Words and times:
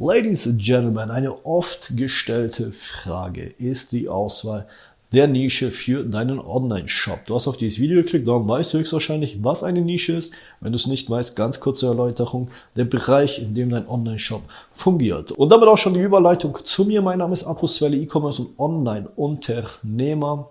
Ladies 0.00 0.48
and 0.48 0.60
Gentlemen, 0.60 1.12
eine 1.12 1.46
oft 1.46 1.96
gestellte 1.96 2.72
Frage 2.72 3.44
ist 3.44 3.92
die 3.92 4.08
Auswahl 4.08 4.66
der 5.12 5.28
Nische 5.28 5.70
für 5.70 6.02
deinen 6.02 6.40
Online-Shop. 6.40 7.20
Du 7.26 7.36
hast 7.36 7.46
auf 7.46 7.56
dieses 7.56 7.78
Video 7.78 8.02
geklickt, 8.02 8.26
darum 8.26 8.48
weißt 8.48 8.74
du 8.74 8.78
höchstwahrscheinlich, 8.78 9.44
was 9.44 9.62
eine 9.62 9.82
Nische 9.82 10.14
ist. 10.14 10.32
Wenn 10.60 10.72
du 10.72 10.76
es 10.76 10.88
nicht 10.88 11.08
weißt, 11.08 11.36
ganz 11.36 11.60
kurze 11.60 11.86
Erläuterung, 11.86 12.50
der 12.74 12.86
Bereich, 12.86 13.40
in 13.40 13.54
dem 13.54 13.70
dein 13.70 13.86
Online-Shop 13.86 14.42
fungiert. 14.72 15.30
Und 15.30 15.52
damit 15.52 15.68
auch 15.68 15.78
schon 15.78 15.94
die 15.94 16.00
Überleitung 16.00 16.58
zu 16.64 16.86
mir. 16.86 17.00
Mein 17.00 17.20
Name 17.20 17.32
ist 17.32 17.44
Apostelle, 17.44 17.96
E-Commerce 17.96 18.42
und 18.42 18.58
Online-Unternehmer. 18.58 20.50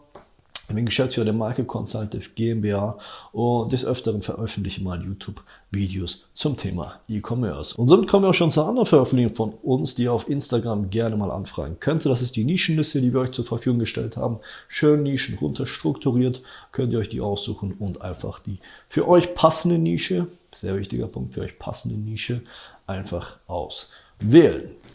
Ich 0.69 0.75
bin 0.75 0.85
Geschäftsführer 0.85 1.25
der 1.25 1.33
Marke 1.33 1.65
Consultative 1.65 2.29
GmbH 2.35 2.97
und 3.33 3.71
des 3.71 3.85
Öfteren 3.85 4.21
veröffentliche 4.21 4.63
ich 4.79 4.81
mal 4.81 5.03
YouTube-Videos 5.03 6.29
zum 6.33 6.55
Thema 6.55 7.01
E-Commerce. 7.09 7.75
Und 7.75 7.89
somit 7.89 8.09
kommen 8.09 8.23
wir 8.23 8.29
auch 8.29 8.33
schon 8.33 8.51
zur 8.51 8.67
anderen 8.67 8.85
Veröffentlichung 8.85 9.35
von 9.35 9.53
uns, 9.61 9.95
die 9.95 10.03
ihr 10.03 10.13
auf 10.13 10.29
Instagram 10.29 10.89
gerne 10.89 11.17
mal 11.17 11.31
anfragen 11.31 11.77
könnte. 11.79 12.07
Das 12.07 12.21
ist 12.21 12.37
die 12.37 12.45
Nischenliste, 12.45 13.01
die 13.01 13.13
wir 13.13 13.19
euch 13.19 13.33
zur 13.33 13.45
Verfügung 13.45 13.79
gestellt 13.79 14.15
haben. 14.15 14.39
Schön 14.67 15.03
Nischen 15.03 15.37
runter 15.37 15.65
strukturiert, 15.65 16.41
könnt 16.71 16.93
ihr 16.93 16.99
euch 16.99 17.09
die 17.09 17.21
aussuchen 17.21 17.73
und 17.73 18.01
einfach 18.01 18.39
die 18.39 18.59
für 18.87 19.07
euch 19.07 19.33
passende 19.33 19.77
Nische, 19.77 20.27
sehr 20.55 20.77
wichtiger 20.77 21.07
Punkt, 21.07 21.33
für 21.33 21.41
euch 21.41 21.59
passende 21.59 21.97
Nische 21.97 22.41
einfach 22.87 23.37
auswählen. 23.47 24.02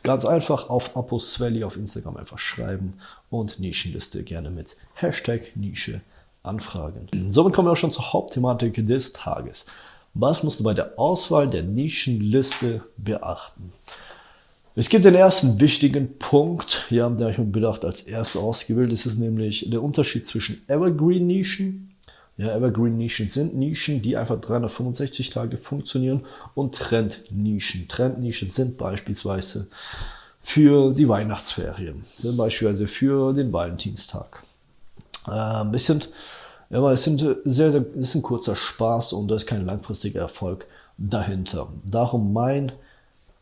Ganz 0.02 0.24
einfach 0.24 0.70
auf 0.70 0.96
Aposvelli 0.96 1.64
auf 1.64 1.76
Instagram 1.76 2.16
einfach 2.16 2.38
schreiben 2.38 2.94
und 3.30 3.58
Nischenliste 3.58 4.22
gerne 4.22 4.50
mit 4.50 4.76
Hashtag 4.94 5.54
Nische 5.54 6.00
anfragen. 6.42 7.08
Somit 7.30 7.52
kommen 7.52 7.68
wir 7.68 7.72
auch 7.72 7.76
schon 7.76 7.92
zur 7.92 8.12
Hauptthematik 8.12 8.84
des 8.86 9.12
Tages. 9.12 9.66
Was 10.14 10.42
musst 10.42 10.60
du 10.60 10.64
bei 10.64 10.74
der 10.74 10.98
Auswahl 10.98 11.48
der 11.48 11.62
Nischenliste 11.62 12.82
beachten? 12.96 13.72
Es 14.74 14.88
gibt 14.88 15.04
den 15.04 15.14
ersten 15.14 15.60
wichtigen 15.60 16.18
Punkt, 16.18 16.86
ja, 16.88 17.10
der 17.10 17.30
ich 17.30 17.38
mir 17.38 17.44
bedacht 17.44 17.84
als 17.84 18.02
erstes 18.02 18.40
ausgewählt. 18.40 18.92
Das 18.92 19.06
ist 19.06 19.18
nämlich 19.18 19.68
der 19.68 19.82
Unterschied 19.82 20.26
zwischen 20.26 20.62
Evergreen-Nischen 20.68 21.90
ja, 22.38 22.54
Evergreen-Nischen 22.54 23.28
sind 23.28 23.56
Nischen, 23.56 24.00
die 24.00 24.16
einfach 24.16 24.40
365 24.40 25.30
Tage 25.30 25.58
funktionieren 25.58 26.24
und 26.54 26.76
Trend-Nischen. 26.76 27.88
Trend-Nischen 27.88 28.48
sind 28.48 28.78
beispielsweise 28.78 29.66
für 30.40 30.94
die 30.94 31.08
Weihnachtsferien, 31.08 32.04
sind 32.16 32.36
beispielsweise 32.36 32.86
für 32.86 33.32
den 33.32 33.52
Valentinstag. 33.52 34.44
Ähm, 35.28 35.74
es 35.74 35.86
sind, 35.86 36.10
ja, 36.70 36.92
es 36.92 37.02
sind 37.02 37.18
sehr, 37.44 37.72
sehr, 37.72 37.84
es 37.98 38.10
ist 38.10 38.14
ein 38.14 38.22
kurzer 38.22 38.54
Spaß 38.54 39.14
und 39.14 39.28
da 39.28 39.34
ist 39.34 39.46
kein 39.46 39.66
langfristiger 39.66 40.20
Erfolg 40.20 40.68
dahinter. 40.96 41.68
Darum 41.84 42.32
mein 42.32 42.70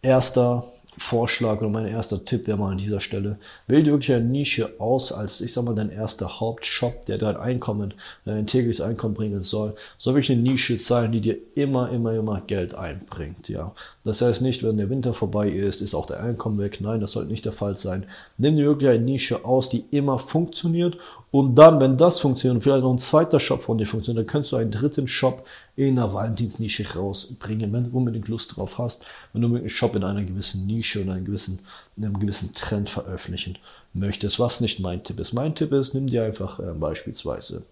erster 0.01 0.65
Vorschlag 0.99 1.59
oder 1.59 1.69
mein 1.69 1.87
erster 1.87 2.25
Tipp 2.25 2.47
wäre 2.47 2.59
mal 2.59 2.73
an 2.73 2.79
dieser 2.79 3.01
Stelle, 3.01 3.39
wähl 3.67 3.83
dir 3.83 3.93
wirklich 3.93 4.13
eine 4.13 4.25
Nische 4.25 4.75
aus 4.79 5.13
als, 5.13 5.41
ich 5.41 5.53
sag 5.53 5.65
mal, 5.65 5.75
dein 5.75 5.91
erster 5.91 6.41
Hauptshop, 6.41 7.05
der 7.07 7.19
dein 7.19 7.37
Einkommen, 7.37 7.95
dein 8.25 8.47
tägliches 8.47 8.81
Einkommen 8.81 9.15
bringen 9.15 9.43
soll. 9.43 9.75
Soll 9.99 10.15
wirklich 10.15 10.33
eine 10.33 10.43
Nische 10.43 10.77
sein, 10.77 11.13
die 11.13 11.21
dir 11.21 11.37
immer, 11.55 11.91
immer, 11.91 12.15
immer 12.15 12.41
Geld 12.47 12.75
einbringt, 12.75 13.49
ja. 13.49 13.73
Das 14.05 14.23
heißt 14.23 14.43
nicht, 14.43 14.63
wenn 14.63 14.77
der 14.77 14.91
Winter 14.91 15.15
vorbei 15.15 15.49
ist, 15.49 15.83
ist 15.83 15.95
auch 15.95 16.07
der 16.07 16.23
Einkommen 16.23 16.59
weg. 16.59 16.81
Nein, 16.81 17.01
das 17.01 17.13
sollte 17.13 17.31
nicht 17.31 17.45
der 17.45 17.53
Fall 17.53 17.77
sein. 17.77 18.07
Nimm 18.39 18.57
dir 18.57 18.65
wirklich 18.65 18.91
eine 18.91 19.05
Nische 19.05 19.45
aus, 19.45 19.69
die 19.69 19.85
immer 19.91 20.19
funktioniert 20.19 20.97
und 21.37 21.55
dann, 21.57 21.81
wenn 21.81 21.99
das 21.99 22.21
funktioniert 22.21 22.63
vielleicht 22.63 22.83
noch 22.83 22.93
ein 22.93 22.99
zweiter 22.99 23.39
Shop 23.39 23.63
von 23.63 23.77
dir 23.77 23.87
funktioniert, 23.87 24.27
dann 24.27 24.33
kannst 24.33 24.53
du 24.53 24.57
einen 24.57 24.71
dritten 24.71 25.07
Shop 25.07 25.45
in 25.77 25.99
einer 25.99 26.13
Valentinsnische 26.13 26.87
rausbringen, 26.95 27.71
wenn 27.73 27.85
du 27.85 27.97
unbedingt 27.97 28.29
Lust 28.29 28.57
drauf 28.57 28.79
hast, 28.79 29.05
wenn 29.33 29.43
du 29.43 29.49
einen 29.55 29.69
Shop 29.69 29.95
in 29.95 30.05
einer 30.05 30.23
gewissen 30.23 30.67
Nische 30.67 31.03
oder 31.03 31.13
einem 31.13 31.27
gewissen, 31.27 31.59
in 31.97 32.07
einem 32.07 32.19
gewissen 32.19 32.55
Trend 32.55 32.89
veröffentlichen 32.89 33.59
möchtest, 33.93 34.39
was 34.39 34.63
nicht 34.63 34.81
mein 34.81 35.05
Tipp 35.05 35.21
ist. 35.21 35.35
Mein 35.35 35.55
Tipp 35.55 35.73
ist, 35.73 35.93
nimm 35.93 36.07
dir 36.07 36.25
einfach 36.25 36.59
äh, 36.59 36.73
beispielsweise 36.73 37.63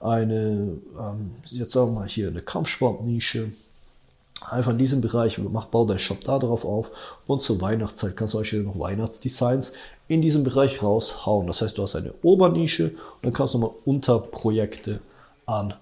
eine, 0.00 0.76
ähm, 0.98 1.30
jetzt 1.46 1.72
sagen 1.72 1.92
wir 1.92 2.00
mal 2.00 2.08
hier 2.08 2.28
eine 2.28 2.42
Kampfsportnische, 2.42 3.52
einfach 4.50 4.72
in 4.72 4.78
diesem 4.78 5.00
Bereich, 5.00 5.38
mach, 5.38 5.66
bau 5.66 5.86
deinen 5.86 6.00
Shop 6.00 6.22
da 6.24 6.40
drauf 6.40 6.64
auf 6.64 6.90
und 7.28 7.42
zur 7.42 7.60
Weihnachtszeit 7.60 8.16
kannst 8.16 8.34
du 8.34 8.38
euch 8.38 8.52
noch 8.54 8.78
Weihnachtsdesigns 8.78 9.74
in 10.08 10.20
diesem 10.20 10.42
Bereich 10.42 10.82
raushauen. 10.82 11.46
Das 11.46 11.62
heißt, 11.62 11.78
du 11.78 11.82
hast 11.82 11.94
eine 11.94 12.12
Obernische 12.22 12.88
und 12.88 13.22
dann 13.22 13.32
kannst 13.32 13.54
du 13.54 13.58
nochmal 13.58 13.76
Unterprojekte 13.84 15.00
an 15.46 15.74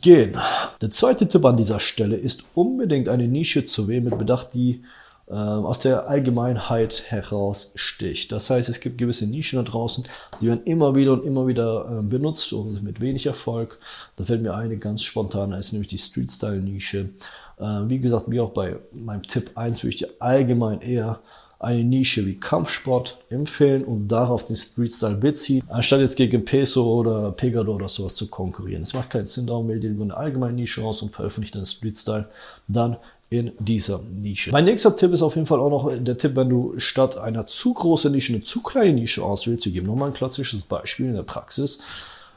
gehen. 0.00 0.36
Der 0.80 0.90
zweite 0.90 1.28
Tipp 1.28 1.44
an 1.44 1.56
dieser 1.56 1.80
Stelle 1.80 2.16
ist 2.16 2.44
unbedingt 2.54 3.08
eine 3.08 3.28
Nische 3.28 3.64
zu 3.66 3.88
wählen 3.88 4.04
mit 4.04 4.18
Bedacht, 4.18 4.54
die 4.54 4.82
äh, 5.26 5.32
aus 5.32 5.78
der 5.78 6.08
Allgemeinheit 6.08 7.04
heraussticht. 7.08 8.30
Das 8.32 8.50
heißt, 8.50 8.68
es 8.68 8.80
gibt 8.80 8.98
gewisse 8.98 9.26
Nischen 9.26 9.56
da 9.56 9.62
draußen, 9.62 10.04
die 10.40 10.48
werden 10.48 10.64
immer 10.64 10.94
wieder 10.94 11.12
und 11.12 11.24
immer 11.24 11.46
wieder 11.46 12.00
äh, 12.00 12.02
benutzt 12.02 12.52
und 12.52 12.82
mit 12.82 13.00
wenig 13.00 13.26
Erfolg. 13.26 13.78
Da 14.16 14.24
fällt 14.24 14.42
mir 14.42 14.54
eine 14.54 14.76
ganz 14.76 15.02
spontan, 15.02 15.52
ist 15.52 15.72
nämlich 15.72 15.88
die 15.88 15.98
Street-Style-Nische. 15.98 17.10
Äh, 17.58 17.64
wie 17.88 18.00
gesagt, 18.00 18.26
wie 18.28 18.40
auch 18.40 18.50
bei 18.50 18.76
meinem 18.92 19.22
Tipp 19.22 19.52
1 19.54 19.82
würde 19.82 19.94
ich 19.94 20.00
dir 20.00 20.10
allgemein 20.18 20.80
eher 20.80 21.20
eine 21.58 21.84
Nische 21.84 22.26
wie 22.26 22.36
Kampfsport 22.36 23.18
empfehlen 23.30 23.84
und 23.84 24.08
darauf 24.08 24.44
den 24.44 24.56
Street-Style 24.56 25.16
beziehen, 25.16 25.62
anstatt 25.68 26.00
jetzt 26.00 26.16
gegen 26.16 26.44
Peso 26.44 26.84
oder 26.84 27.32
Pegado 27.32 27.74
oder 27.74 27.88
sowas 27.88 28.14
zu 28.14 28.28
konkurrieren. 28.28 28.82
Es 28.82 28.94
macht 28.94 29.10
keinen 29.10 29.26
Sinn, 29.26 29.46
darum 29.46 29.68
wähle 29.68 29.80
dir 29.80 29.90
eine 29.90 30.16
allgemeine 30.16 30.54
Nische 30.54 30.82
aus 30.82 31.02
und 31.02 31.10
veröffentliche 31.10 31.58
den 31.58 31.66
Street-Style 31.66 32.28
dann 32.68 32.96
in 33.30 33.52
dieser 33.58 34.00
Nische. 34.00 34.52
Mein 34.52 34.66
nächster 34.66 34.94
Tipp 34.94 35.12
ist 35.12 35.22
auf 35.22 35.34
jeden 35.34 35.46
Fall 35.46 35.58
auch 35.58 35.70
noch 35.70 35.92
der 35.98 36.18
Tipp, 36.18 36.36
wenn 36.36 36.48
du 36.48 36.74
statt 36.78 37.16
einer 37.18 37.46
zu 37.46 37.74
großen 37.74 38.12
Nische 38.12 38.34
eine 38.34 38.42
zu 38.42 38.62
kleine 38.62 38.92
Nische 38.92 39.24
auswählst. 39.24 39.64
Wir 39.64 39.72
geben 39.72 39.86
nochmal 39.86 40.10
ein 40.10 40.14
klassisches 40.14 40.62
Beispiel 40.62 41.06
in 41.06 41.14
der 41.14 41.22
Praxis. 41.22 41.80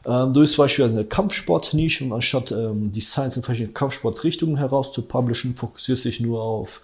Ähm, 0.08 0.34
du 0.34 0.40
bist 0.40 0.56
beispielsweise 0.56 1.00
eine 1.00 1.08
Kampfsportnische 1.08 2.06
und 2.06 2.14
anstatt 2.14 2.52
ähm, 2.54 2.92
die 2.94 3.02
Science 3.02 3.36
in 3.36 3.44
verschiedenen 3.44 3.74
Kampfsportrichtungen 3.74 4.56
herauszupublishen, 4.56 5.56
fokussierst 5.56 6.06
dich 6.06 6.22
nur 6.22 6.42
auf 6.42 6.82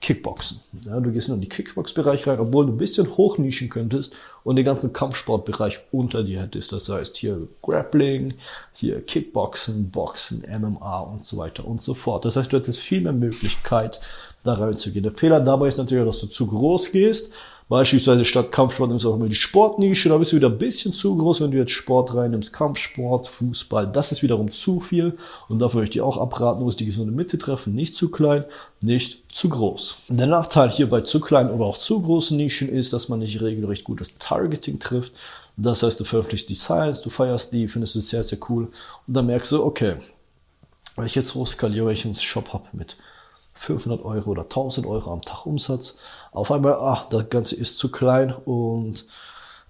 Kickboxen. 0.00 0.60
Ja, 0.84 0.98
du 0.98 1.12
gehst 1.12 1.28
nur 1.28 1.36
in 1.36 1.40
die 1.40 1.48
Kickbox-Bereich 1.48 2.26
rein, 2.26 2.40
obwohl 2.40 2.66
du 2.66 2.72
ein 2.72 2.78
bisschen 2.78 3.16
hochnischen 3.16 3.68
könntest 3.68 4.12
und 4.42 4.56
den 4.56 4.64
ganzen 4.64 4.92
Kampfsportbereich 4.92 5.82
unter 5.92 6.24
dir 6.24 6.42
hättest. 6.42 6.72
Das 6.72 6.88
heißt 6.88 7.16
hier 7.16 7.46
Grappling, 7.62 8.34
hier 8.72 9.00
Kickboxen, 9.02 9.90
Boxen, 9.90 10.42
MMA 10.42 10.98
und 11.00 11.24
so 11.24 11.36
weiter 11.36 11.64
und 11.64 11.80
so 11.80 11.94
fort. 11.94 12.24
Das 12.24 12.34
heißt, 12.34 12.52
du 12.52 12.56
hättest 12.56 12.80
viel 12.80 13.02
mehr 13.02 13.12
Möglichkeit, 13.12 14.00
da 14.42 14.54
reinzugehen. 14.54 15.04
Der 15.04 15.14
Fehler 15.14 15.40
dabei 15.40 15.68
ist 15.68 15.78
natürlich, 15.78 16.04
dass 16.04 16.20
du 16.20 16.26
zu 16.26 16.48
groß 16.48 16.90
gehst 16.90 17.32
Beispielsweise 17.68 18.26
statt 18.26 18.52
Kampfsport 18.52 18.90
nimmst 18.90 19.06
du 19.06 19.10
auch 19.10 19.16
immer 19.16 19.28
die 19.28 19.34
Sportnische, 19.34 20.10
da 20.10 20.18
bist 20.18 20.32
du 20.32 20.36
wieder 20.36 20.50
ein 20.50 20.58
bisschen 20.58 20.92
zu 20.92 21.16
groß, 21.16 21.40
wenn 21.40 21.50
du 21.50 21.56
jetzt 21.56 21.72
Sport 21.72 22.14
reinnimmst, 22.14 22.52
Kampfsport, 22.52 23.26
Fußball, 23.26 23.90
das 23.90 24.12
ist 24.12 24.22
wiederum 24.22 24.52
zu 24.52 24.80
viel 24.80 25.16
und 25.48 25.60
dafür 25.60 25.80
möchte 25.80 25.92
ich 25.92 26.02
dir 26.02 26.04
auch 26.04 26.18
abraten, 26.18 26.58
du 26.58 26.66
musst 26.66 26.80
die 26.80 26.84
gesunde 26.84 27.12
Mitte 27.12 27.38
treffen, 27.38 27.74
nicht 27.74 27.96
zu 27.96 28.10
klein, 28.10 28.44
nicht 28.82 29.34
zu 29.34 29.48
groß. 29.48 30.08
Der 30.10 30.26
Nachteil 30.26 30.70
hier 30.70 30.90
bei 30.90 31.00
zu 31.00 31.20
kleinen 31.20 31.50
oder 31.50 31.64
auch 31.64 31.78
zu 31.78 32.02
großen 32.02 32.36
Nischen 32.36 32.68
ist, 32.68 32.92
dass 32.92 33.08
man 33.08 33.20
nicht 33.20 33.40
regelrecht 33.40 33.84
gutes 33.84 34.18
Targeting 34.18 34.78
trifft. 34.78 35.14
Das 35.56 35.82
heißt, 35.82 35.98
du 35.98 36.04
veröffentlichst 36.04 36.50
die 36.50 36.56
Science, 36.56 37.00
du 37.00 37.08
feierst 37.08 37.52
die, 37.52 37.66
findest 37.68 37.96
es 37.96 38.10
sehr, 38.10 38.24
sehr 38.24 38.38
cool 38.50 38.64
und 39.06 39.14
dann 39.14 39.26
merkst 39.26 39.52
du, 39.52 39.64
okay, 39.64 39.94
wenn 40.96 41.06
ich 41.06 41.14
jetzt 41.14 41.34
hochskaliere, 41.34 41.86
wenn 41.86 41.94
ich 41.94 42.04
einen 42.04 42.14
Shop 42.14 42.52
habe 42.52 42.68
mit 42.72 42.96
500 43.64 44.04
Euro 44.04 44.30
oder 44.30 44.42
1000 44.42 44.86
Euro 44.86 45.12
am 45.12 45.22
Tag 45.22 45.46
Umsatz. 45.46 45.96
Auf 46.32 46.52
einmal, 46.52 46.74
ah, 46.74 47.06
das 47.10 47.28
Ganze 47.30 47.56
ist 47.56 47.78
zu 47.78 47.90
klein 47.90 48.34
und 48.44 49.06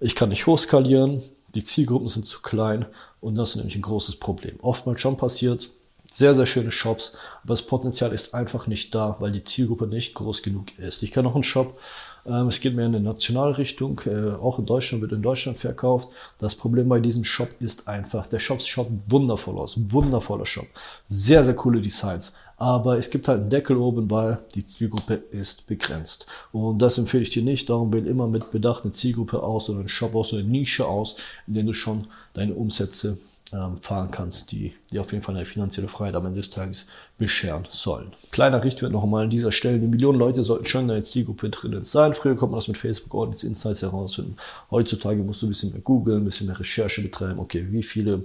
ich 0.00 0.14
kann 0.14 0.28
nicht 0.28 0.46
hochskalieren, 0.46 1.22
die 1.54 1.64
Zielgruppen 1.64 2.08
sind 2.08 2.26
zu 2.26 2.42
klein 2.42 2.86
und 3.20 3.38
das 3.38 3.50
ist 3.50 3.56
nämlich 3.56 3.76
ein 3.76 3.82
großes 3.82 4.16
Problem. 4.16 4.58
Oftmals 4.60 5.00
schon 5.00 5.16
passiert, 5.16 5.70
sehr, 6.14 6.34
sehr 6.34 6.46
schöne 6.46 6.70
Shops, 6.70 7.16
aber 7.42 7.54
das 7.54 7.62
Potenzial 7.62 8.12
ist 8.12 8.34
einfach 8.34 8.66
nicht 8.66 8.94
da, 8.94 9.16
weil 9.18 9.32
die 9.32 9.42
Zielgruppe 9.42 9.86
nicht 9.86 10.14
groß 10.14 10.42
genug 10.42 10.78
ist. 10.78 11.02
Ich 11.02 11.10
kann 11.10 11.24
noch 11.24 11.34
einen 11.34 11.42
Shop, 11.42 11.78
ähm, 12.26 12.48
es 12.48 12.60
geht 12.60 12.74
mehr 12.74 12.86
in 12.86 12.94
eine 12.94 13.04
Nationalrichtung, 13.04 14.00
äh, 14.06 14.32
auch 14.32 14.58
in 14.58 14.66
Deutschland 14.66 15.02
wird 15.02 15.12
in 15.12 15.22
Deutschland 15.22 15.58
verkauft. 15.58 16.08
Das 16.38 16.54
Problem 16.54 16.88
bei 16.88 17.00
diesem 17.00 17.24
Shop 17.24 17.48
ist 17.58 17.88
einfach, 17.88 18.26
der 18.28 18.38
Shop 18.38 18.62
schaut 18.62 18.88
wundervoll 19.08 19.58
aus, 19.58 19.74
wundervoller 19.76 20.46
Shop, 20.46 20.66
sehr, 21.08 21.42
sehr 21.42 21.54
coole 21.56 21.80
Designs, 21.80 22.32
aber 22.56 22.98
es 22.98 23.10
gibt 23.10 23.28
halt 23.28 23.40
einen 23.40 23.50
Deckel 23.50 23.76
oben, 23.76 24.10
weil 24.10 24.38
die 24.54 24.64
Zielgruppe 24.64 25.14
ist 25.14 25.66
begrenzt. 25.66 26.26
Und 26.52 26.80
das 26.80 26.98
empfehle 26.98 27.22
ich 27.22 27.30
dir 27.30 27.42
nicht. 27.42 27.68
Darum 27.68 27.92
wähle 27.92 28.08
immer 28.08 28.28
mit 28.28 28.50
Bedacht 28.50 28.84
eine 28.84 28.92
Zielgruppe 28.92 29.42
aus 29.42 29.68
oder 29.68 29.80
einen 29.80 29.88
Shop 29.88 30.14
aus 30.14 30.32
oder 30.32 30.42
eine 30.42 30.50
Nische 30.50 30.86
aus, 30.86 31.16
in 31.46 31.54
der 31.54 31.64
du 31.64 31.72
schon 31.72 32.06
deine 32.32 32.54
Umsätze 32.54 33.18
ähm, 33.52 33.78
fahren 33.80 34.10
kannst, 34.10 34.52
die 34.52 34.74
dir 34.90 35.00
auf 35.00 35.12
jeden 35.12 35.22
Fall 35.22 35.36
eine 35.36 35.44
finanzielle 35.44 35.88
Freiheit 35.88 36.14
am 36.14 36.26
Ende 36.26 36.40
des 36.40 36.50
Tages 36.50 36.86
bescheren 37.18 37.64
sollen. 37.68 38.12
Kleiner 38.32 38.64
Richtwert 38.64 38.92
noch 38.92 39.04
einmal 39.04 39.24
an 39.24 39.30
dieser 39.30 39.52
Stelle. 39.52 39.76
Eine 39.76 39.86
Million 39.86 40.16
Leute 40.16 40.42
sollten 40.42 40.64
schon 40.64 40.82
in 40.82 40.88
deiner 40.88 41.04
Zielgruppe 41.04 41.50
drinnen 41.50 41.84
sein. 41.84 42.14
Früher 42.14 42.34
konnte 42.36 42.52
man 42.52 42.58
das 42.58 42.68
mit 42.68 42.78
Facebook 42.78 43.14
Audience 43.14 43.46
Insights 43.46 43.82
herausfinden. 43.82 44.36
Heutzutage 44.70 45.22
musst 45.22 45.42
du 45.42 45.46
ein 45.46 45.50
bisschen 45.50 45.72
mehr 45.72 45.82
googeln, 45.82 46.22
ein 46.22 46.24
bisschen 46.24 46.46
mehr 46.46 46.58
Recherche 46.58 47.02
betreiben. 47.02 47.38
Okay, 47.38 47.66
wie 47.70 47.82
viele 47.82 48.24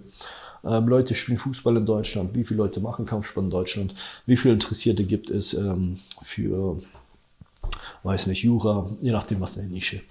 ähm, 0.63 0.88
Leute 0.88 1.15
spielen 1.15 1.38
Fußball 1.38 1.77
in 1.77 1.85
Deutschland, 1.85 2.35
wie 2.35 2.44
viele 2.44 2.59
Leute 2.59 2.79
machen 2.79 3.06
Kampfsport 3.06 3.45
in 3.45 3.50
Deutschland, 3.50 3.94
wie 4.25 4.38
viele 4.38 4.53
Interessierte 4.53 5.03
gibt 5.03 5.29
es 5.29 5.53
ähm, 5.53 5.97
für 6.21 6.77
weiß 8.03 8.27
nicht, 8.27 8.44
Jura, 8.44 8.89
je 9.01 9.11
nachdem, 9.11 9.41
was 9.41 9.56
deine 9.56 9.67
Nische 9.67 10.01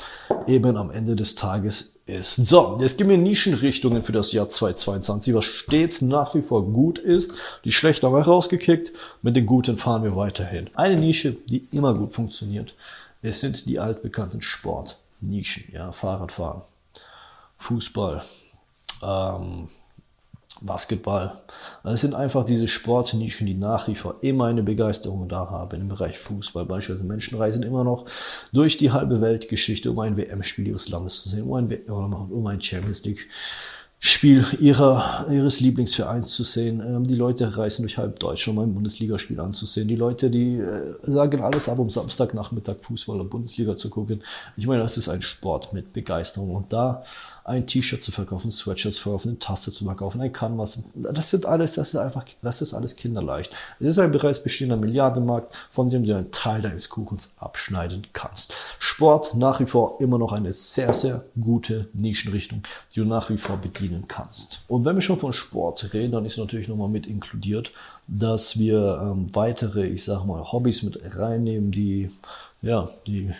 eben 0.46 0.76
am 0.76 0.90
Ende 0.90 1.16
des 1.16 1.34
Tages 1.34 1.94
ist. 2.06 2.36
So, 2.36 2.78
jetzt 2.80 2.98
gehen 2.98 3.08
wir 3.08 3.18
Nischenrichtungen 3.18 4.02
für 4.02 4.12
das 4.12 4.32
Jahr 4.32 4.48
2022, 4.48 5.34
was 5.34 5.44
stets 5.44 6.00
nach 6.02 6.34
wie 6.34 6.42
vor 6.42 6.66
gut 6.66 6.98
ist. 6.98 7.32
Die 7.64 7.72
schlechten 7.72 8.06
haben 8.06 8.14
wir 8.14 8.22
rausgekickt, 8.22 8.92
mit 9.22 9.36
den 9.36 9.46
guten 9.46 9.76
fahren 9.76 10.04
wir 10.04 10.16
weiterhin. 10.16 10.68
Eine 10.74 10.96
Nische, 10.96 11.32
die 11.32 11.66
immer 11.72 11.94
gut 11.94 12.12
funktioniert, 12.12 12.74
es 13.22 13.40
sind 13.40 13.66
die 13.66 13.78
altbekannten 13.78 14.42
Sportnischen, 14.42 15.64
ja, 15.72 15.92
Fahrradfahren, 15.92 16.62
Fußball, 17.58 18.22
ähm, 19.02 19.68
Basketball. 20.60 21.40
Es 21.84 22.00
sind 22.00 22.14
einfach 22.14 22.44
diese 22.44 22.68
Sportnischen, 22.68 23.46
die 23.46 23.54
nach 23.54 23.88
wie 23.88 23.94
vor 23.94 24.16
immer 24.20 24.46
eine 24.46 24.62
Begeisterung 24.62 25.28
da 25.28 25.50
haben 25.50 25.80
im 25.80 25.88
Bereich 25.88 26.18
Fußball. 26.18 26.64
Beispielsweise 26.64 27.06
Menschen 27.06 27.38
reisen 27.38 27.62
immer 27.62 27.84
noch 27.84 28.06
durch 28.52 28.76
die 28.76 28.90
halbe 28.90 29.20
Weltgeschichte, 29.20 29.90
um 29.90 29.98
ein 30.00 30.16
WM-Spiel 30.16 30.68
ihres 30.68 30.88
Landes 30.88 31.22
zu 31.22 31.28
sehen, 31.28 31.44
um 31.44 31.54
ein, 31.54 31.72
um 31.88 32.46
ein 32.46 32.60
Champions 32.60 33.04
League 33.04 33.28
Spiel 34.00 34.44
ihrer, 34.60 35.26
ihres 35.28 35.58
Lieblingsvereins 35.58 36.28
zu 36.28 36.44
sehen. 36.44 36.80
Ähm, 36.80 37.04
die 37.08 37.16
Leute 37.16 37.56
reisen 37.56 37.82
durch 37.82 37.98
halb 37.98 38.20
Deutschland, 38.20 38.56
um 38.56 38.64
ein 38.64 38.74
Bundesligaspiel 38.74 39.40
anzusehen. 39.40 39.88
Die 39.88 39.96
Leute, 39.96 40.30
die 40.30 40.58
äh, 40.58 40.94
sagen 41.02 41.42
alles 41.42 41.68
ab, 41.68 41.80
um 41.80 41.90
Samstagnachmittag 41.90 42.76
Fußball 42.80 43.20
und 43.20 43.28
Bundesliga 43.28 43.76
zu 43.76 43.90
gucken. 43.90 44.22
Ich 44.56 44.68
meine, 44.68 44.82
das 44.82 44.98
ist 44.98 45.08
ein 45.08 45.20
Sport 45.20 45.72
mit 45.72 45.92
Begeisterung. 45.92 46.54
Und 46.54 46.72
da 46.72 47.02
ein 47.42 47.66
T-Shirt 47.66 48.00
zu 48.00 48.12
verkaufen, 48.12 48.52
Sweatshirt 48.52 48.94
zu 48.94 49.02
verkaufen, 49.02 49.30
eine 49.30 49.38
Tasse 49.40 49.72
zu 49.72 49.84
verkaufen, 49.84 50.20
ein 50.20 50.32
Canvas, 50.32 50.80
das 50.94 51.30
sind 51.30 51.46
alles, 51.46 51.74
das 51.74 51.88
ist 51.88 51.96
einfach, 51.96 52.24
das 52.42 52.62
ist 52.62 52.74
alles 52.74 52.94
kinderleicht. 52.94 53.52
Es 53.80 53.88
ist 53.88 53.98
ein 53.98 54.12
bereits 54.12 54.42
bestehender 54.42 54.76
Milliardenmarkt, 54.76 55.52
von 55.70 55.90
dem 55.90 56.04
du 56.04 56.14
einen 56.14 56.30
Teil 56.30 56.60
deines 56.60 56.88
Kuchens 56.88 57.32
abschneiden 57.38 58.06
kannst. 58.12 58.52
Sport 58.78 59.34
nach 59.34 59.60
wie 59.60 59.66
vor 59.66 59.96
immer 60.00 60.18
noch 60.18 60.32
eine 60.32 60.52
sehr, 60.52 60.92
sehr 60.92 61.24
gute 61.40 61.88
Nischenrichtung, 61.94 62.62
die 62.94 63.00
du 63.00 63.06
nach 63.06 63.30
wie 63.30 63.38
vor 63.38 63.56
bedienst 63.56 63.87
bedienen 63.88 64.08
kannst. 64.08 64.60
Und 64.68 64.84
wenn 64.84 64.96
wir 64.96 65.02
schon 65.02 65.18
von 65.18 65.32
Sport 65.32 65.92
reden, 65.92 66.12
dann 66.12 66.24
ist 66.24 66.38
natürlich 66.38 66.68
nochmal 66.68 66.88
mit 66.88 67.06
inkludiert, 67.06 67.72
dass 68.06 68.58
wir 68.58 69.00
ähm, 69.02 69.34
weitere, 69.34 69.86
ich 69.86 70.04
sag 70.04 70.24
mal, 70.24 70.52
Hobbys 70.52 70.82
mit 70.82 71.00
reinnehmen, 71.16 71.70
die 71.70 72.10
ja, 72.60 72.88
die, 73.06 73.30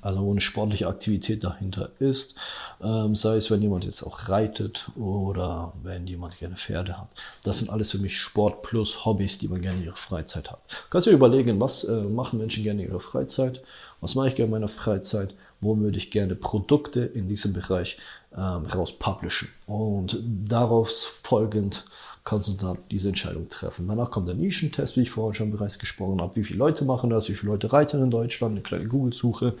also 0.00 0.30
eine 0.30 0.40
sportliche 0.40 0.88
Aktivität 0.88 1.44
dahinter 1.44 1.90
ist. 1.98 2.36
Ähm, 2.82 3.14
sei 3.14 3.36
es, 3.36 3.50
wenn 3.50 3.60
jemand 3.60 3.84
jetzt 3.84 4.02
auch 4.02 4.30
reitet 4.30 4.88
oder 4.96 5.74
wenn 5.82 6.06
jemand 6.06 6.38
gerne 6.38 6.56
Pferde 6.56 6.96
hat. 6.96 7.08
Das 7.44 7.58
sind 7.58 7.70
alles 7.70 7.90
für 7.90 7.98
mich 7.98 8.16
Sport 8.18 8.62
plus 8.62 9.04
Hobbys, 9.04 9.38
die 9.38 9.48
man 9.48 9.60
gerne 9.60 9.80
in 9.80 9.84
ihrer 9.84 9.96
Freizeit 9.96 10.50
hat. 10.50 10.60
Kannst 10.88 11.06
du 11.06 11.10
dir 11.10 11.16
überlegen, 11.16 11.60
was 11.60 11.84
äh, 11.84 12.00
machen 12.04 12.38
Menschen 12.38 12.64
gerne 12.64 12.82
in 12.82 12.88
ihrer 12.88 13.00
Freizeit? 13.00 13.62
Was 14.00 14.14
mache 14.14 14.28
ich 14.28 14.34
gerne 14.36 14.46
in 14.46 14.52
meiner 14.52 14.68
Freizeit? 14.68 15.34
Wo 15.60 15.78
würde 15.78 15.98
ich 15.98 16.10
gerne 16.10 16.34
Produkte 16.34 17.00
in 17.00 17.28
diesem 17.28 17.52
Bereich 17.52 17.98
ähm, 18.36 18.66
raus 18.66 18.98
publishen. 18.98 19.48
Und 19.66 20.20
daraus 20.22 21.04
folgend 21.04 21.86
kannst 22.24 22.48
du 22.48 22.52
dann 22.52 22.78
diese 22.90 23.08
Entscheidung 23.08 23.48
treffen. 23.48 23.86
Danach 23.86 24.10
kommt 24.10 24.28
der 24.28 24.34
Nischentest, 24.34 24.96
wie 24.96 25.02
ich 25.02 25.10
vorhin 25.10 25.34
schon 25.34 25.50
bereits 25.52 25.78
gesprochen 25.78 26.20
habe. 26.20 26.36
Wie 26.36 26.44
viele 26.44 26.58
Leute 26.58 26.84
machen 26.84 27.10
das? 27.10 27.28
Wie 27.28 27.34
viele 27.34 27.52
Leute 27.52 27.72
reiten 27.72 28.02
in 28.02 28.10
Deutschland? 28.10 28.52
Eine 28.52 28.62
kleine 28.62 28.88
Google-Suche 28.88 29.54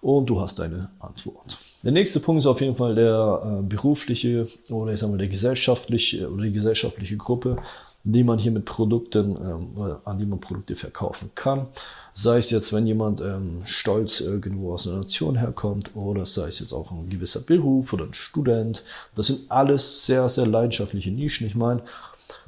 und 0.00 0.26
du 0.26 0.40
hast 0.40 0.60
deine 0.60 0.88
Antwort. 1.00 1.58
Der 1.82 1.92
nächste 1.92 2.20
Punkt 2.20 2.40
ist 2.40 2.46
auf 2.46 2.60
jeden 2.60 2.76
Fall 2.76 2.94
der 2.94 3.60
äh, 3.60 3.62
berufliche 3.62 4.46
oder 4.70 4.92
ich 4.92 5.00
sag 5.00 5.10
mal 5.10 5.18
der 5.18 5.28
gesellschaftliche 5.28 6.30
oder 6.30 6.44
die 6.44 6.52
gesellschaftliche 6.52 7.16
Gruppe 7.16 7.56
die 8.04 8.24
man 8.24 8.38
hier 8.38 8.52
mit 8.52 8.64
Produkten, 8.64 9.36
ähm, 9.36 9.96
an 10.04 10.18
die 10.18 10.26
man 10.26 10.40
Produkte 10.40 10.74
verkaufen 10.74 11.30
kann. 11.34 11.68
Sei 12.14 12.36
es 12.38 12.50
jetzt, 12.50 12.72
wenn 12.72 12.86
jemand 12.86 13.20
ähm, 13.22 13.62
stolz 13.64 14.20
irgendwo 14.20 14.74
aus 14.74 14.86
einer 14.86 14.98
Nation 14.98 15.36
herkommt 15.36 15.96
oder 15.96 16.26
sei 16.26 16.48
es 16.48 16.60
jetzt 16.60 16.72
auch 16.72 16.90
ein 16.92 17.08
gewisser 17.08 17.40
Beruf 17.40 17.92
oder 17.94 18.04
ein 18.04 18.14
Student. 18.14 18.84
Das 19.14 19.28
sind 19.28 19.50
alles 19.50 20.04
sehr, 20.04 20.28
sehr 20.28 20.46
leidenschaftliche 20.46 21.10
Nischen. 21.10 21.46
Ich 21.46 21.54
meine, 21.54 21.82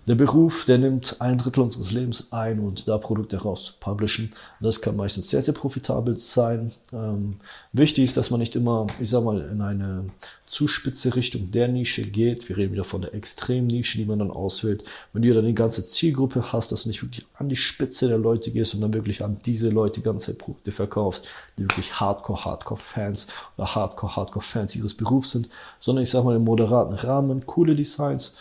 der 0.06 0.16
Beruf, 0.16 0.66
der 0.66 0.76
nimmt 0.76 1.16
ein 1.20 1.38
Drittel 1.38 1.62
unseres 1.62 1.90
Lebens 1.90 2.28
ein 2.30 2.58
und 2.58 2.86
da 2.86 2.98
Produkte 2.98 3.38
raus 3.38 3.64
zu 3.64 3.72
publishen, 3.80 4.30
das 4.60 4.82
kann 4.82 4.96
meistens 4.96 5.30
sehr, 5.30 5.40
sehr 5.40 5.54
profitabel 5.54 6.18
sein. 6.18 6.72
Ähm, 6.92 7.36
wichtig 7.72 8.04
ist, 8.04 8.16
dass 8.18 8.30
man 8.30 8.40
nicht 8.40 8.54
immer, 8.54 8.86
ich 9.00 9.08
sag 9.08 9.24
mal, 9.24 9.40
in 9.40 9.62
eine 9.62 10.10
zu 10.46 10.68
spitze 10.68 11.16
Richtung 11.16 11.50
der 11.50 11.68
Nische 11.68 12.02
geht. 12.02 12.48
Wir 12.48 12.58
reden 12.58 12.72
wieder 12.72 12.84
von 12.84 13.00
der 13.00 13.14
Extremnische, 13.14 13.96
die 13.96 14.04
man 14.04 14.18
dann 14.18 14.30
auswählt. 14.30 14.84
Wenn 15.12 15.22
du 15.22 15.32
dann 15.32 15.46
die 15.46 15.54
ganze 15.54 15.82
Zielgruppe 15.82 16.52
hast, 16.52 16.70
dass 16.70 16.82
du 16.82 16.90
nicht 16.90 17.02
wirklich 17.02 17.26
an 17.34 17.48
die 17.48 17.56
Spitze 17.56 18.06
der 18.06 18.18
Leute 18.18 18.50
gehst 18.50 18.80
dann 18.80 18.94
wirklich 18.94 19.24
an 19.24 19.40
diese 19.54 19.68
Leute 19.68 20.00
die 20.00 20.04
ganze 20.04 20.32
Zeit 20.32 20.38
Produkte 20.38 20.72
verkaufst, 20.72 21.26
die 21.56 21.62
wirklich 21.62 22.00
Hardcore, 22.00 22.44
Hardcore-Fans 22.44 23.28
oder 23.56 23.72
Hardcore, 23.72 24.16
Hardcore-Fans 24.16 24.74
ihres 24.74 24.94
Berufs 24.94 25.30
sind, 25.30 25.48
sondern 25.78 26.02
ich 26.02 26.10
sag 26.10 26.24
mal 26.24 26.34
im 26.34 26.42
moderaten 26.42 26.94
Rahmen, 26.94 27.46
coole 27.46 27.76
Designs, 27.76 28.34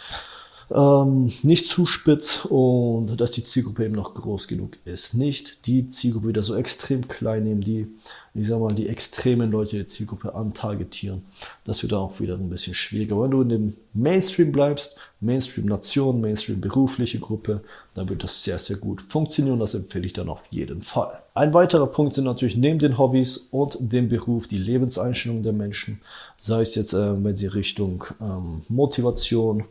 ähm, 0.73 1.31
nicht 1.43 1.67
zu 1.67 1.85
spitz 1.85 2.45
und 2.45 3.17
dass 3.17 3.31
die 3.31 3.43
Zielgruppe 3.43 3.85
eben 3.85 3.93
noch 3.93 4.15
groß 4.15 4.47
genug 4.47 4.77
ist. 4.85 5.13
Nicht 5.13 5.67
die 5.67 5.87
Zielgruppe 5.87 6.29
wieder 6.29 6.41
so 6.41 6.55
extrem 6.55 7.07
klein 7.07 7.43
nehmen, 7.43 7.61
die, 7.61 7.87
ich 8.33 8.47
sag 8.47 8.59
mal, 8.59 8.73
die 8.73 8.89
extremen 8.89 9.51
Leute 9.51 9.75
der 9.75 9.85
Zielgruppe 9.85 10.33
antargetieren. 10.33 11.23
Das 11.63 11.83
wird 11.83 11.91
dann 11.91 11.99
auch 11.99 12.19
wieder 12.19 12.35
ein 12.35 12.49
bisschen 12.49 12.73
schwieriger. 12.73 13.21
Wenn 13.21 13.31
du 13.31 13.41
in 13.41 13.49
dem 13.49 13.77
Mainstream 13.93 14.51
bleibst, 14.51 14.95
Mainstream-Nation, 15.19 16.19
Mainstream-berufliche 16.19 17.19
Gruppe, 17.19 17.61
dann 17.93 18.09
wird 18.09 18.23
das 18.23 18.43
sehr, 18.43 18.57
sehr 18.57 18.77
gut 18.77 19.03
funktionieren. 19.03 19.59
Das 19.59 19.75
empfehle 19.75 20.07
ich 20.07 20.13
dann 20.13 20.27
auf 20.27 20.41
jeden 20.49 20.81
Fall. 20.81 21.21
Ein 21.35 21.53
weiterer 21.53 21.87
Punkt 21.87 22.15
sind 22.15 22.25
natürlich 22.25 22.57
neben 22.57 22.79
den 22.79 22.97
Hobbys 22.97 23.37
und 23.51 23.77
dem 23.79 24.09
Beruf 24.09 24.47
die 24.47 24.57
Lebenseinstellung 24.57 25.43
der 25.43 25.53
Menschen. 25.53 26.01
Sei 26.35 26.61
es 26.61 26.73
jetzt, 26.73 26.93
äh, 26.93 27.23
wenn 27.23 27.35
sie 27.35 27.47
Richtung 27.47 28.03
ähm, 28.19 28.61
Motivation, 28.69 29.65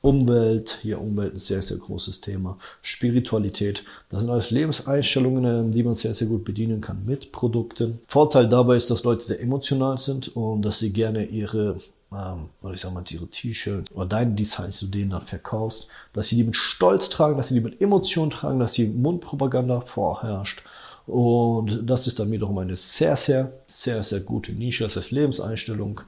Umwelt, 0.00 0.78
hier 0.82 1.00
Umwelt 1.00 1.34
ein 1.34 1.38
sehr, 1.38 1.62
sehr 1.62 1.78
großes 1.78 2.20
Thema. 2.20 2.58
Spiritualität, 2.82 3.84
das 4.10 4.20
sind 4.20 4.30
alles 4.30 4.50
Lebenseinstellungen, 4.50 5.70
die 5.70 5.82
man 5.82 5.94
sehr, 5.94 6.12
sehr 6.12 6.26
gut 6.26 6.44
bedienen 6.44 6.80
kann 6.80 7.04
mit 7.06 7.32
Produkten. 7.32 8.00
Vorteil 8.06 8.48
dabei 8.48 8.76
ist, 8.76 8.90
dass 8.90 9.04
Leute 9.04 9.24
sehr 9.24 9.40
emotional 9.40 9.96
sind 9.96 10.36
und 10.36 10.62
dass 10.62 10.78
sie 10.78 10.92
gerne 10.92 11.24
ihre 11.24 11.76
ähm, 12.12 12.50
oder 12.62 12.74
ich 12.74 12.80
sag 12.80 12.92
mal, 12.92 13.02
ihre 13.10 13.26
T-Shirts 13.26 13.92
oder 13.92 14.06
deine 14.06 14.32
Designs, 14.34 14.78
die 14.78 14.86
du 14.86 14.98
denen 14.98 15.10
dann 15.10 15.22
verkaufst, 15.22 15.88
dass 16.12 16.28
sie 16.28 16.36
die 16.36 16.44
mit 16.44 16.56
Stolz 16.56 17.08
tragen, 17.08 17.36
dass 17.36 17.48
sie 17.48 17.54
die 17.54 17.60
mit 17.60 17.80
Emotion 17.80 18.30
tragen, 18.30 18.58
dass 18.60 18.72
die 18.72 18.86
Mundpropaganda 18.86 19.80
vorherrscht. 19.80 20.62
Und 21.06 21.82
das 21.88 22.06
ist 22.06 22.18
dann 22.18 22.30
wiederum 22.30 22.56
eine 22.58 22.76
sehr, 22.76 23.16
sehr, 23.16 23.52
sehr, 23.66 24.02
sehr 24.02 24.20
gute 24.20 24.52
Nische. 24.52 24.84
Das 24.84 24.96
heißt 24.96 25.10
Lebenseinstellung 25.10 26.00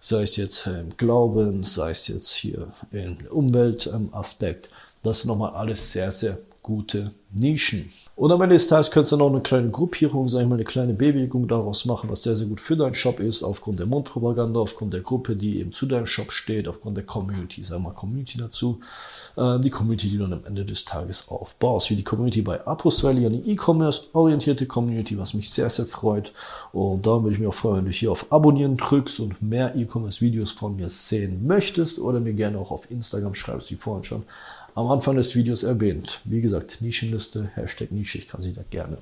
sei 0.00 0.22
es 0.22 0.36
jetzt 0.36 0.66
im 0.66 0.96
Glauben, 0.96 1.64
sei 1.64 1.90
es 1.90 2.08
jetzt 2.08 2.32
hier 2.32 2.72
im 2.90 3.18
Umweltaspekt. 3.30 4.68
Das 5.02 5.20
sind 5.20 5.28
nochmal 5.28 5.54
alles 5.54 5.92
sehr, 5.92 6.10
sehr 6.10 6.38
gute 6.68 7.12
Nischen. 7.32 7.90
Und 8.14 8.30
am 8.30 8.42
Ende 8.42 8.56
des 8.56 8.66
Tages 8.66 8.90
könntest 8.90 9.12
du 9.12 9.16
noch 9.16 9.30
eine 9.30 9.40
kleine 9.40 9.70
Gruppierung, 9.70 10.28
sag 10.28 10.42
ich 10.42 10.46
mal, 10.46 10.56
eine 10.56 10.64
kleine 10.64 10.92
Bewegung 10.92 11.48
daraus 11.48 11.86
machen, 11.86 12.10
was 12.10 12.24
sehr, 12.24 12.34
sehr 12.34 12.46
gut 12.46 12.60
für 12.60 12.76
deinen 12.76 12.92
Shop 12.92 13.20
ist, 13.20 13.42
aufgrund 13.42 13.78
der 13.78 13.86
Mundpropaganda, 13.86 14.60
aufgrund 14.60 14.92
der 14.92 15.00
Gruppe, 15.00 15.34
die 15.34 15.60
eben 15.60 15.72
zu 15.72 15.86
deinem 15.86 16.04
Shop 16.04 16.30
steht, 16.30 16.68
aufgrund 16.68 16.98
der 16.98 17.06
Community, 17.06 17.64
sag 17.64 17.80
mal 17.80 17.92
Community 17.92 18.36
dazu. 18.36 18.80
Äh, 19.36 19.60
die 19.60 19.70
Community, 19.70 20.10
die 20.10 20.18
du 20.18 20.24
dann 20.24 20.40
am 20.40 20.44
Ende 20.44 20.66
des 20.66 20.84
Tages 20.84 21.28
aufbaust, 21.28 21.88
wie 21.88 21.96
die 21.96 22.04
Community 22.04 22.42
bei 22.42 22.66
Apos 22.66 23.02
Valley, 23.02 23.24
eine 23.24 23.36
E-Commerce-orientierte 23.36 24.66
Community, 24.66 25.16
was 25.16 25.32
mich 25.32 25.48
sehr, 25.48 25.70
sehr 25.70 25.86
freut. 25.86 26.32
Und 26.72 27.06
da 27.06 27.22
würde 27.22 27.32
ich 27.32 27.38
mich 27.38 27.48
auch 27.48 27.54
freuen, 27.54 27.78
wenn 27.78 27.86
du 27.86 27.92
hier 27.92 28.12
auf 28.12 28.26
Abonnieren 28.30 28.76
drückst 28.76 29.20
und 29.20 29.40
mehr 29.40 29.74
E-Commerce-Videos 29.74 30.50
von 30.50 30.76
mir 30.76 30.90
sehen 30.90 31.46
möchtest 31.46 31.98
oder 31.98 32.20
mir 32.20 32.34
gerne 32.34 32.58
auch 32.58 32.70
auf 32.70 32.90
Instagram 32.90 33.34
schreibst, 33.34 33.70
wie 33.70 33.76
vorhin 33.76 34.04
schon 34.04 34.24
am 34.78 34.92
Anfang 34.92 35.16
des 35.16 35.34
Videos 35.34 35.64
erwähnt. 35.64 36.20
Wie 36.24 36.40
gesagt, 36.40 36.80
Nischenliste, 36.80 37.50
Hashtag 37.54 37.90
Nische, 37.90 38.18
ich 38.18 38.28
kann 38.28 38.42
sie 38.42 38.52
da 38.52 38.62
gerne 38.70 38.98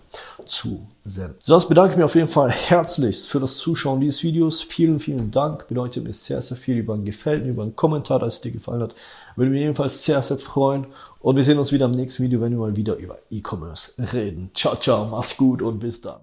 zusenden. 0.46 1.34
Sonst 1.40 1.68
bedanke 1.68 1.92
ich 1.92 1.96
mich 1.98 2.04
auf 2.04 2.14
jeden 2.14 2.28
Fall 2.28 2.50
herzlichst 2.50 3.28
für 3.28 3.40
das 3.40 3.58
Zuschauen 3.58 4.00
dieses 4.00 4.22
Videos. 4.22 4.62
Vielen, 4.62 5.00
vielen 5.00 5.30
Dank. 5.30 5.68
Bedeutet 5.68 6.04
mir 6.04 6.14
sehr, 6.14 6.40
sehr 6.40 6.56
viel 6.56 6.78
über 6.78 6.94
ein 6.94 7.04
Gefällt 7.04 7.44
über 7.44 7.62
einen 7.62 7.76
Kommentar, 7.76 8.18
dass 8.18 8.34
es 8.34 8.40
dir 8.40 8.52
gefallen 8.52 8.80
hat. 8.80 8.94
Würde 9.36 9.50
mich 9.50 9.60
jedenfalls 9.60 10.02
sehr, 10.02 10.22
sehr 10.22 10.38
freuen. 10.38 10.86
Und 11.20 11.36
wir 11.36 11.44
sehen 11.44 11.58
uns 11.58 11.72
wieder 11.72 11.84
im 11.84 11.90
nächsten 11.90 12.24
Video, 12.24 12.40
wenn 12.40 12.52
wir 12.52 12.58
mal 12.58 12.76
wieder 12.76 12.96
über 12.96 13.18
E-Commerce 13.30 13.94
reden. 14.14 14.50
Ciao, 14.54 14.76
ciao, 14.76 15.04
mach's 15.04 15.36
gut 15.36 15.60
und 15.60 15.78
bis 15.78 16.00
dann. 16.00 16.20